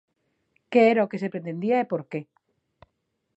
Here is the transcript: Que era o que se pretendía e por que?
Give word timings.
Que 0.71 0.81
era 0.91 1.05
o 1.05 1.09
que 1.11 1.21
se 1.23 1.31
pretendía 1.33 1.77
e 1.79 1.89
por 1.91 2.01
que? 2.11 2.21